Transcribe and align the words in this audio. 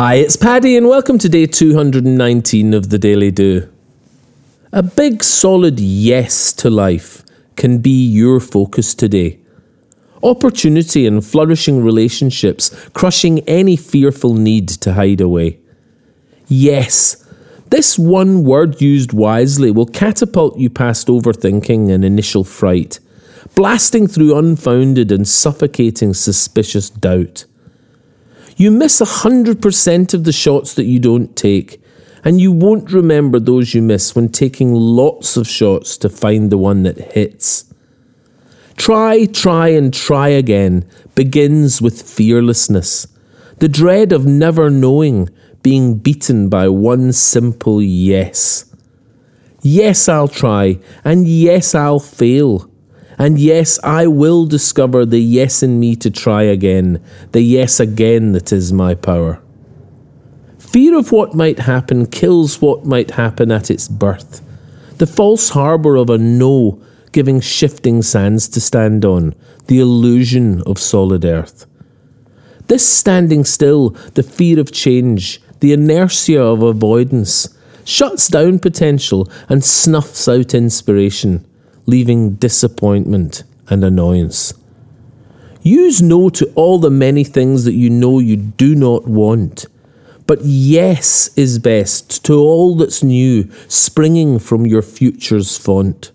Hi, 0.00 0.14
it's 0.14 0.34
Paddy, 0.34 0.78
and 0.78 0.88
welcome 0.88 1.18
to 1.18 1.28
day 1.28 1.44
219 1.44 2.72
of 2.72 2.88
the 2.88 2.98
Daily 2.98 3.30
Do. 3.30 3.70
A 4.72 4.82
big 4.82 5.22
solid 5.22 5.78
yes 5.78 6.54
to 6.54 6.70
life 6.70 7.22
can 7.54 7.80
be 7.80 8.06
your 8.06 8.40
focus 8.40 8.94
today. 8.94 9.38
Opportunity 10.22 11.06
and 11.06 11.22
flourishing 11.22 11.84
relationships, 11.84 12.88
crushing 12.94 13.40
any 13.40 13.76
fearful 13.76 14.32
need 14.32 14.70
to 14.70 14.94
hide 14.94 15.20
away. 15.20 15.58
Yes, 16.48 17.22
this 17.68 17.98
one 17.98 18.42
word 18.42 18.80
used 18.80 19.12
wisely 19.12 19.70
will 19.70 19.84
catapult 19.84 20.56
you 20.56 20.70
past 20.70 21.08
overthinking 21.08 21.92
and 21.92 22.06
initial 22.06 22.42
fright, 22.42 23.00
blasting 23.54 24.06
through 24.06 24.38
unfounded 24.38 25.12
and 25.12 25.28
suffocating 25.28 26.14
suspicious 26.14 26.88
doubt. 26.88 27.44
You 28.60 28.70
miss 28.70 29.00
100% 29.00 30.12
of 30.12 30.24
the 30.24 30.32
shots 30.32 30.74
that 30.74 30.84
you 30.84 30.98
don't 30.98 31.34
take, 31.34 31.82
and 32.22 32.38
you 32.38 32.52
won't 32.52 32.92
remember 32.92 33.40
those 33.40 33.72
you 33.72 33.80
miss 33.80 34.14
when 34.14 34.28
taking 34.28 34.74
lots 34.74 35.38
of 35.38 35.48
shots 35.48 35.96
to 35.96 36.10
find 36.10 36.50
the 36.50 36.58
one 36.58 36.82
that 36.82 37.12
hits. 37.12 37.72
Try, 38.76 39.24
try, 39.24 39.68
and 39.68 39.94
try 39.94 40.28
again 40.28 40.86
begins 41.14 41.80
with 41.80 42.02
fearlessness, 42.02 43.06
the 43.60 43.68
dread 43.70 44.12
of 44.12 44.26
never 44.26 44.68
knowing, 44.68 45.30
being 45.62 45.94
beaten 45.94 46.50
by 46.50 46.68
one 46.68 47.14
simple 47.14 47.80
yes. 47.80 48.70
Yes, 49.62 50.06
I'll 50.06 50.28
try, 50.28 50.80
and 51.02 51.26
yes, 51.26 51.74
I'll 51.74 51.98
fail. 51.98 52.69
And 53.20 53.38
yes, 53.38 53.78
I 53.84 54.06
will 54.06 54.46
discover 54.46 55.04
the 55.04 55.20
yes 55.20 55.62
in 55.62 55.78
me 55.78 55.94
to 55.96 56.10
try 56.10 56.44
again, 56.44 57.04
the 57.32 57.42
yes 57.42 57.78
again 57.78 58.32
that 58.32 58.50
is 58.50 58.72
my 58.72 58.94
power. 58.94 59.42
Fear 60.58 60.96
of 60.96 61.12
what 61.12 61.34
might 61.34 61.58
happen 61.58 62.06
kills 62.06 62.62
what 62.62 62.86
might 62.86 63.10
happen 63.10 63.52
at 63.52 63.70
its 63.70 63.88
birth. 63.88 64.40
The 64.96 65.06
false 65.06 65.50
harbour 65.50 65.96
of 65.96 66.08
a 66.08 66.16
no 66.16 66.82
giving 67.12 67.42
shifting 67.42 68.00
sands 68.00 68.48
to 68.48 68.58
stand 68.58 69.04
on, 69.04 69.34
the 69.66 69.80
illusion 69.80 70.62
of 70.62 70.78
solid 70.78 71.26
earth. 71.26 71.66
This 72.68 72.88
standing 72.88 73.44
still, 73.44 73.90
the 74.14 74.22
fear 74.22 74.58
of 74.58 74.72
change, 74.72 75.42
the 75.60 75.74
inertia 75.74 76.40
of 76.40 76.62
avoidance, 76.62 77.54
shuts 77.84 78.28
down 78.28 78.60
potential 78.60 79.30
and 79.50 79.62
snuffs 79.62 80.26
out 80.26 80.54
inspiration 80.54 81.44
leaving 81.86 82.34
disappointment 82.34 83.42
and 83.68 83.84
annoyance. 83.84 84.52
Use 85.62 86.00
no 86.00 86.30
to 86.30 86.50
all 86.54 86.78
the 86.78 86.90
many 86.90 87.24
things 87.24 87.64
that 87.64 87.74
you 87.74 87.90
know 87.90 88.18
you 88.18 88.36
do 88.36 88.74
not 88.74 89.06
want. 89.06 89.66
But 90.26 90.40
yes 90.42 91.36
is 91.36 91.58
best 91.58 92.24
to 92.24 92.34
all 92.34 92.76
that's 92.76 93.02
new, 93.02 93.50
springing 93.68 94.38
from 94.38 94.66
your 94.66 94.82
future's 94.82 95.58
font. 95.58 96.12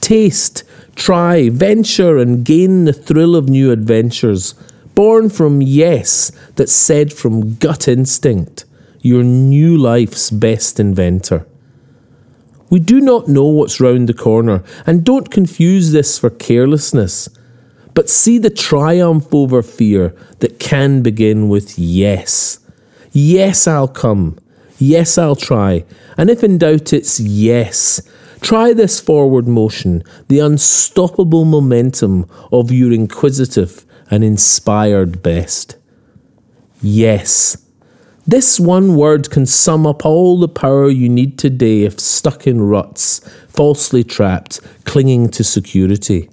Taste, 0.00 0.64
try, 0.94 1.48
venture, 1.48 2.18
and 2.18 2.44
gain 2.44 2.84
the 2.84 2.92
thrill 2.92 3.36
of 3.36 3.48
new 3.48 3.70
adventures, 3.70 4.54
born 4.94 5.30
from 5.30 5.62
yes 5.62 6.30
that's 6.56 6.72
said 6.72 7.12
from 7.12 7.54
gut 7.54 7.88
instinct, 7.88 8.64
your 9.00 9.22
new 9.22 9.78
life's 9.78 10.30
best 10.30 10.78
inventor. 10.78 11.46
We 12.70 12.80
do 12.80 13.00
not 13.00 13.28
know 13.28 13.44
what's 13.44 13.80
round 13.80 14.08
the 14.08 14.14
corner, 14.14 14.62
and 14.86 15.04
don't 15.04 15.30
confuse 15.30 15.92
this 15.92 16.18
for 16.18 16.30
carelessness. 16.30 17.28
But 17.94 18.10
see 18.10 18.38
the 18.38 18.50
triumph 18.50 19.32
over 19.32 19.62
fear 19.62 20.16
that 20.40 20.58
can 20.58 21.02
begin 21.02 21.48
with 21.48 21.78
yes. 21.78 22.58
Yes, 23.12 23.68
I'll 23.68 23.88
come. 23.88 24.38
Yes, 24.78 25.16
I'll 25.16 25.36
try. 25.36 25.84
And 26.16 26.28
if 26.28 26.42
in 26.42 26.58
doubt, 26.58 26.92
it's 26.92 27.20
yes. 27.20 28.02
Try 28.40 28.72
this 28.72 29.00
forward 29.00 29.46
motion, 29.46 30.02
the 30.28 30.40
unstoppable 30.40 31.44
momentum 31.44 32.28
of 32.52 32.72
your 32.72 32.92
inquisitive 32.92 33.86
and 34.10 34.24
inspired 34.24 35.22
best. 35.22 35.76
Yes. 36.82 37.63
This 38.26 38.58
one 38.58 38.96
word 38.96 39.30
can 39.30 39.44
sum 39.44 39.86
up 39.86 40.06
all 40.06 40.38
the 40.38 40.48
power 40.48 40.88
you 40.88 41.10
need 41.10 41.38
today 41.38 41.82
if 41.82 42.00
stuck 42.00 42.46
in 42.46 42.62
ruts, 42.62 43.20
falsely 43.48 44.02
trapped, 44.02 44.60
clinging 44.84 45.28
to 45.30 45.44
security. 45.44 46.30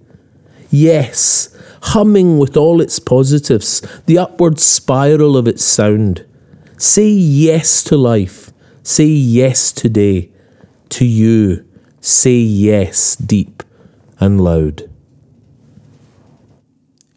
Yes, 0.70 1.54
humming 1.82 2.38
with 2.38 2.56
all 2.56 2.80
its 2.80 2.98
positives, 3.00 3.82
the 4.06 4.18
upward 4.18 4.58
spiral 4.58 5.36
of 5.36 5.48
its 5.48 5.66
sound. 5.66 6.26
Say 6.78 7.10
yes 7.10 7.84
to 7.84 7.98
life. 7.98 8.52
Say 8.84 9.06
yes 9.06 9.74
today. 9.74 10.30
To 10.90 11.06
you. 11.06 11.66
Say 12.00 12.38
yes 12.38 13.18
deep 13.18 13.64
and 14.20 14.40
loud. 14.42 14.91